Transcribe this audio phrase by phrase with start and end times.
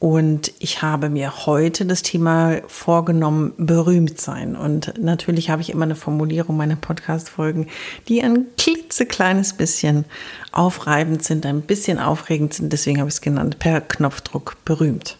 [0.00, 4.56] Und ich habe mir heute das Thema vorgenommen, berühmt sein.
[4.56, 7.66] Und natürlich habe ich immer eine Formulierung meiner Podcast-Folgen,
[8.08, 10.06] die ein klitzekleines bisschen
[10.52, 12.72] aufreibend sind, ein bisschen aufregend sind.
[12.72, 15.18] Deswegen habe ich es genannt, per Knopfdruck berühmt.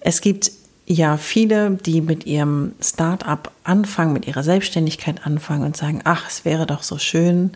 [0.00, 0.50] Es gibt
[0.84, 6.44] ja viele, die mit ihrem Start-up anfangen, mit ihrer Selbstständigkeit anfangen und sagen, ach, es
[6.44, 7.52] wäre doch so schön,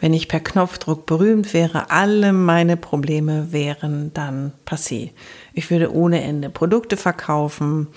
[0.00, 5.10] wenn ich per Knopfdruck berühmt wäre, alle meine Probleme wären dann passé.
[5.52, 7.88] Ich würde ohne Ende Produkte verkaufen,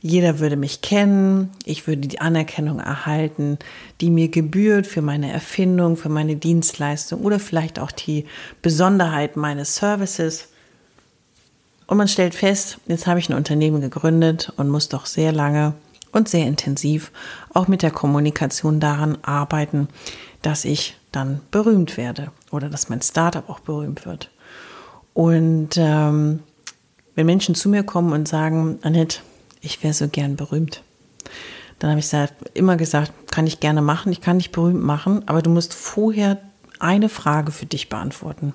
[0.00, 3.58] jeder würde mich kennen, ich würde die Anerkennung erhalten,
[4.00, 8.26] die mir gebührt für meine Erfindung, für meine Dienstleistung oder vielleicht auch die
[8.62, 10.48] Besonderheit meines Services.
[11.86, 15.74] Und man stellt fest, jetzt habe ich ein Unternehmen gegründet und muss doch sehr lange
[16.12, 17.12] und sehr intensiv
[17.52, 19.88] auch mit der Kommunikation daran arbeiten,
[20.42, 24.30] dass ich dann berühmt werde oder dass mein Startup auch berühmt wird.
[25.14, 26.40] Und ähm,
[27.14, 29.20] wenn Menschen zu mir kommen und sagen, Annette,
[29.60, 30.82] ich wäre so gern berühmt,
[31.78, 32.10] dann habe ich
[32.54, 36.38] immer gesagt, kann ich gerne machen, ich kann dich berühmt machen, aber du musst vorher
[36.78, 38.52] eine Frage für dich beantworten.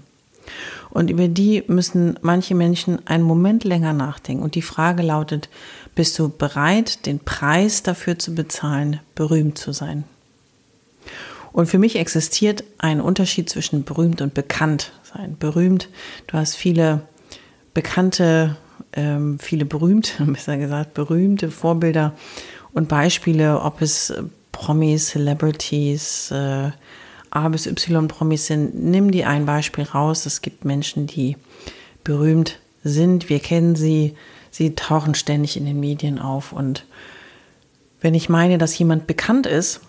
[0.90, 4.44] Und über die müssen manche Menschen einen Moment länger nachdenken.
[4.44, 5.50] Und die Frage lautet,
[5.96, 10.04] bist du bereit, den Preis dafür zu bezahlen, berühmt zu sein?
[11.54, 15.36] Und für mich existiert ein Unterschied zwischen berühmt und bekannt sein.
[15.38, 15.90] Berühmt,
[16.28, 17.02] du hast viele
[17.74, 18.58] bekannte,
[18.94, 22.14] ähm, viele berühmt, besser gesagt, berühmte Vorbilder
[22.74, 24.14] und Beispiele, ob es
[24.52, 26.72] Promis, Celebrities, äh,
[27.32, 28.76] A bis Y Promis sind.
[28.76, 30.26] Nimm dir ein Beispiel raus.
[30.26, 31.38] Es gibt Menschen, die
[32.04, 33.30] berühmt sind.
[33.30, 34.16] Wir kennen sie.
[34.50, 36.52] Sie tauchen ständig in den Medien auf.
[36.52, 36.86] Und
[38.02, 39.80] wenn ich meine, dass jemand bekannt ist,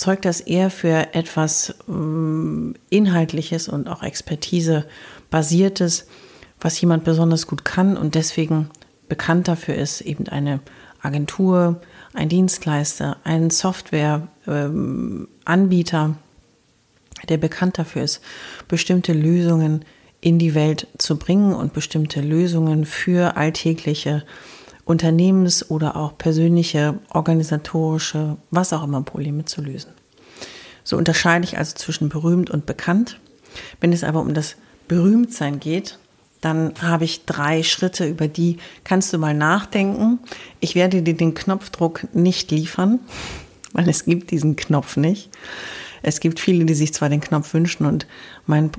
[0.00, 4.86] zeugt das eher für etwas ähm, Inhaltliches und auch Expertise
[5.28, 6.06] basiertes,
[6.58, 8.70] was jemand besonders gut kann und deswegen
[9.08, 10.60] bekannt dafür ist, eben eine
[11.02, 11.82] Agentur,
[12.14, 16.16] ein Dienstleister, ein Softwareanbieter, ähm,
[17.28, 18.22] der bekannt dafür ist,
[18.68, 19.84] bestimmte Lösungen
[20.22, 24.24] in die Welt zu bringen und bestimmte Lösungen für alltägliche
[24.90, 29.92] Unternehmens- oder auch persönliche, organisatorische, was auch immer Probleme zu lösen.
[30.82, 33.20] So unterscheide ich also zwischen berühmt und bekannt.
[33.80, 34.56] Wenn es aber um das
[34.88, 35.98] Berühmtsein geht,
[36.40, 40.18] dann habe ich drei Schritte, über die kannst du mal nachdenken.
[40.58, 42.98] Ich werde dir den Knopfdruck nicht liefern,
[43.72, 45.30] weil es gibt diesen Knopf nicht.
[46.02, 48.08] Es gibt viele, die sich zwar den Knopf wünschen und
[48.46, 48.72] mein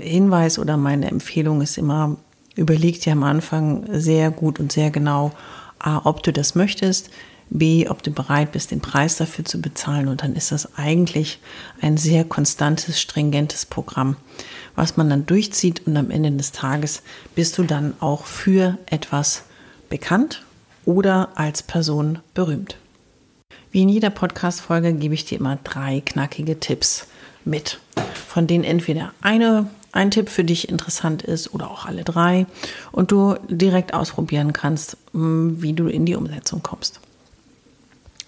[0.00, 2.16] Hinweis oder meine Empfehlung ist immer,
[2.56, 5.32] überleg dir am Anfang sehr gut und sehr genau,
[5.78, 7.10] A, ob du das möchtest,
[7.50, 10.08] B, ob du bereit bist, den Preis dafür zu bezahlen.
[10.08, 11.40] Und dann ist das eigentlich
[11.80, 14.16] ein sehr konstantes, stringentes Programm,
[14.74, 15.86] was man dann durchzieht.
[15.86, 17.02] Und am Ende des Tages
[17.34, 19.42] bist du dann auch für etwas
[19.90, 20.44] bekannt
[20.84, 22.76] oder als Person berühmt.
[23.70, 27.06] Wie in jeder Podcast-Folge gebe ich dir immer drei knackige Tipps
[27.44, 27.80] mit,
[28.28, 32.46] von denen entweder eine ein Tipp für dich interessant ist oder auch alle drei
[32.90, 37.00] und du direkt ausprobieren kannst, mm, wie du in die Umsetzung kommst.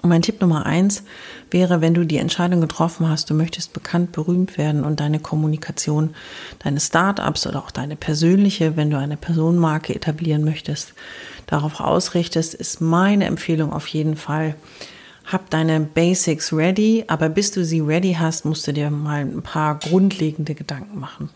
[0.02, 1.02] Und mein Tipp Nummer eins
[1.50, 6.14] wäre, wenn du die Entscheidung getroffen hast, du möchtest bekannt, berühmt werden und deine Kommunikation,
[6.62, 10.92] deine Startups oder auch deine persönliche, wenn du eine Personenmarke etablieren möchtest,
[11.46, 14.56] darauf ausrichtest, ist meine Empfehlung auf jeden Fall,
[15.24, 19.40] hab deine Basics ready, aber bis du sie ready hast, musst du dir mal ein
[19.40, 21.30] paar grundlegende Gedanken machen.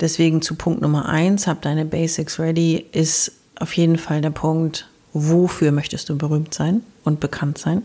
[0.00, 4.88] Deswegen zu Punkt Nummer eins, hab deine Basics ready, ist auf jeden Fall der Punkt,
[5.12, 7.82] wofür möchtest du berühmt sein und bekannt sein?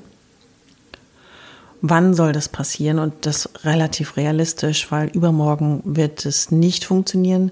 [1.82, 2.98] Wann soll das passieren?
[2.98, 7.52] Und das relativ realistisch, weil übermorgen wird es nicht funktionieren,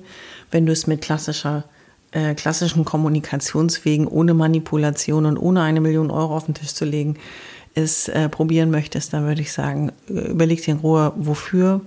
[0.50, 1.66] wenn du es mit klassischer,
[2.12, 7.18] äh, klassischen Kommunikationswegen ohne Manipulation und ohne eine Million Euro auf den Tisch zu legen
[7.76, 11.82] es äh, probieren möchtest, dann würde ich sagen, überleg dir in Ruhe, wofür,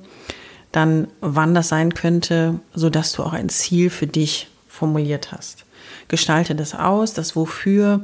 [0.72, 5.64] dann wann das sein könnte, sodass du auch ein Ziel für dich formuliert hast.
[6.08, 8.02] Gestalte das aus, das Wofür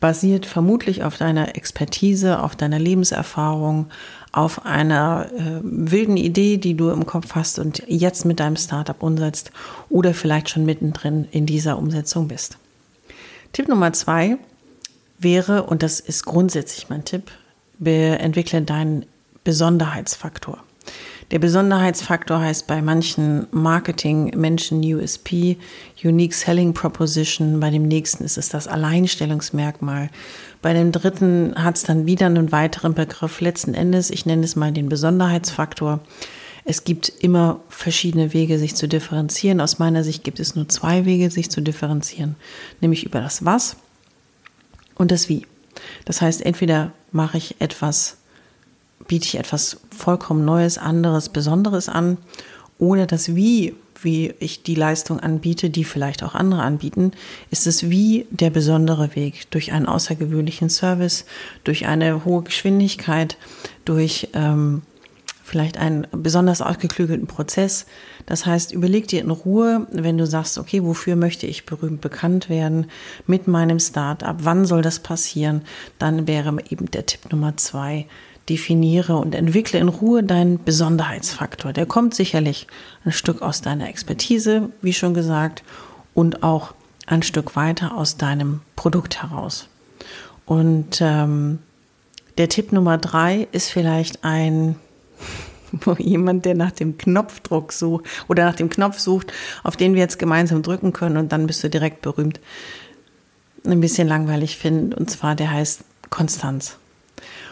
[0.00, 3.86] basiert vermutlich auf deiner Expertise, auf deiner Lebenserfahrung,
[4.32, 9.02] auf einer äh, wilden Idee, die du im Kopf hast und jetzt mit deinem Startup
[9.02, 9.50] umsetzt
[9.88, 12.58] oder vielleicht schon mittendrin in dieser Umsetzung bist.
[13.52, 14.36] Tipp Nummer zwei
[15.18, 17.30] wäre, und das ist grundsätzlich mein Tipp,
[17.80, 19.06] entwickle deinen
[19.44, 20.58] Besonderheitsfaktor.
[21.30, 25.58] Der Besonderheitsfaktor heißt bei manchen Marketing-Menschen USP,
[26.02, 27.60] Unique Selling Proposition.
[27.60, 30.08] Bei dem nächsten ist es das Alleinstellungsmerkmal.
[30.62, 33.42] Bei dem dritten hat es dann wieder einen weiteren Begriff.
[33.42, 36.00] Letzten Endes, ich nenne es mal den Besonderheitsfaktor.
[36.64, 39.60] Es gibt immer verschiedene Wege, sich zu differenzieren.
[39.60, 42.36] Aus meiner Sicht gibt es nur zwei Wege, sich zu differenzieren,
[42.80, 43.76] nämlich über das Was
[44.94, 45.46] und das Wie.
[46.06, 48.17] Das heißt, entweder mache ich etwas
[49.06, 52.18] biete ich etwas vollkommen Neues, anderes, Besonderes an
[52.78, 57.12] oder das Wie, wie ich die Leistung anbiete, die vielleicht auch andere anbieten,
[57.50, 61.24] ist es wie der besondere Weg durch einen außergewöhnlichen Service,
[61.64, 63.36] durch eine hohe Geschwindigkeit,
[63.84, 64.82] durch ähm,
[65.48, 67.86] vielleicht einen besonders ausgeklügelten Prozess.
[68.26, 72.48] Das heißt, überleg dir in Ruhe, wenn du sagst, okay, wofür möchte ich berühmt bekannt
[72.50, 72.86] werden
[73.26, 75.62] mit meinem Start-up, wann soll das passieren,
[75.98, 78.06] dann wäre eben der Tipp Nummer zwei,
[78.48, 81.72] definiere und entwickle in Ruhe deinen Besonderheitsfaktor.
[81.72, 82.66] Der kommt sicherlich
[83.04, 85.62] ein Stück aus deiner Expertise, wie schon gesagt,
[86.14, 86.74] und auch
[87.06, 89.68] ein Stück weiter aus deinem Produkt heraus.
[90.46, 91.58] Und ähm,
[92.38, 94.76] der Tipp Nummer drei ist vielleicht ein
[95.98, 100.18] jemand, der nach dem Knopfdruck sucht oder nach dem Knopf sucht, auf den wir jetzt
[100.18, 102.40] gemeinsam drücken können und dann bist du direkt berühmt.
[103.64, 106.78] Ein bisschen langweilig finden und zwar der heißt Konstanz.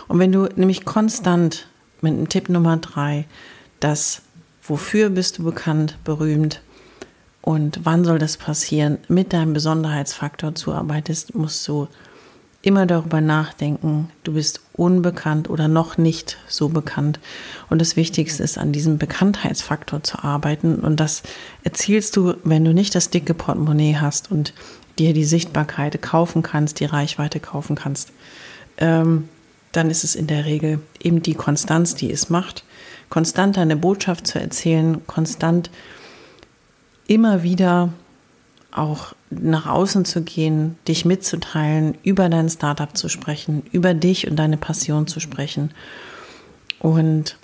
[0.08, 1.68] Und wenn du nämlich konstant
[2.00, 3.26] mit dem Tipp Nummer drei,
[3.80, 4.22] das
[4.62, 6.60] wofür bist du bekannt, berühmt
[7.40, 11.88] und wann soll das passieren, mit deinem Besonderheitsfaktor zuarbeitest, musst du
[12.62, 17.20] immer darüber nachdenken, du bist unbekannt oder noch nicht so bekannt.
[17.70, 20.80] Und das Wichtigste ist, an diesem Bekanntheitsfaktor zu arbeiten.
[20.80, 21.22] Und das
[21.62, 24.52] erzielst du, wenn du nicht das dicke Portemonnaie hast und
[24.98, 28.12] dir die Sichtbarkeit kaufen kannst, die Reichweite kaufen kannst.
[28.78, 29.28] Ähm,
[29.76, 32.64] dann ist es in der Regel eben die Konstanz, die es macht.
[33.08, 35.70] Konstant eine Botschaft zu erzählen, konstant
[37.06, 37.90] immer wieder
[38.72, 44.36] auch nach außen zu gehen, dich mitzuteilen, über dein Startup zu sprechen, über dich und
[44.36, 45.70] deine Passion zu sprechen.
[46.78, 47.36] Und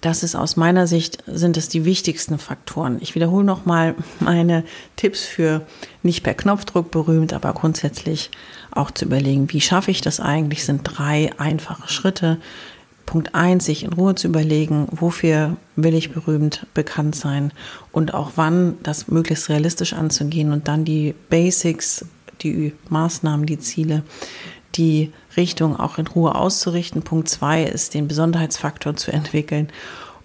[0.00, 2.98] das ist aus meiner Sicht, sind es die wichtigsten Faktoren.
[3.00, 4.64] Ich wiederhole nochmal meine
[4.96, 5.66] Tipps für
[6.02, 8.30] nicht per Knopfdruck berühmt, aber grundsätzlich
[8.70, 12.38] auch zu überlegen, wie schaffe ich das eigentlich, sind drei einfache Schritte.
[13.06, 17.52] Punkt eins, sich in Ruhe zu überlegen, wofür will ich berühmt bekannt sein
[17.90, 22.04] und auch wann das möglichst realistisch anzugehen und dann die Basics,
[22.42, 24.02] die Maßnahmen, die Ziele,
[24.74, 27.02] die Richtung auch in Ruhe auszurichten.
[27.02, 29.68] Punkt zwei ist, den Besonderheitsfaktor zu entwickeln.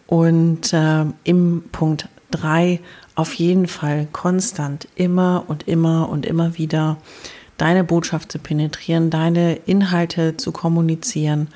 [0.08, 2.80] Und äh, im Punkt drei
[3.16, 6.98] auf jeden Fall konstant immer und immer und immer wieder
[7.58, 11.48] deine Botschaft zu penetrieren, deine Inhalte zu kommunizieren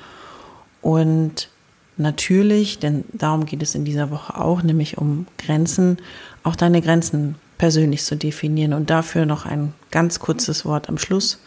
[0.80, 1.50] und
[1.96, 5.98] natürlich, denn darum geht es in dieser Woche auch, nämlich um Grenzen,
[6.44, 8.72] auch deine Grenzen persönlich zu definieren.
[8.72, 11.40] Und dafür noch ein ganz kurzes Wort am Schluss.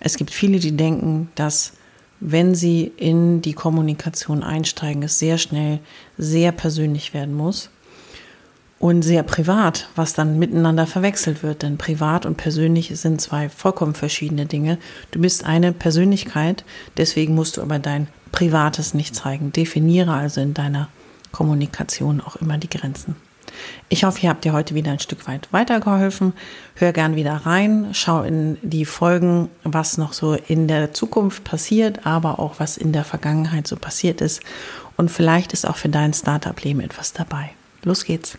[0.00, 1.74] Es gibt viele, die denken, dass
[2.20, 5.78] wenn sie in die Kommunikation einsteigen, es sehr schnell
[6.18, 7.70] sehr persönlich werden muss
[8.78, 11.62] und sehr privat, was dann miteinander verwechselt wird.
[11.62, 14.78] Denn privat und persönlich sind zwei vollkommen verschiedene Dinge.
[15.10, 16.64] Du bist eine Persönlichkeit,
[16.96, 19.52] deswegen musst du aber dein Privates nicht zeigen.
[19.52, 20.88] Definiere also in deiner
[21.32, 23.16] Kommunikation auch immer die Grenzen.
[23.88, 26.32] Ich hoffe, ihr habt dir heute wieder ein Stück weit weitergeholfen.
[26.74, 32.06] Hör gern wieder rein, schau in die Folgen, was noch so in der Zukunft passiert,
[32.06, 34.42] aber auch was in der Vergangenheit so passiert ist.
[34.96, 37.50] Und vielleicht ist auch für dein Startup-Leben etwas dabei.
[37.82, 38.38] Los geht's.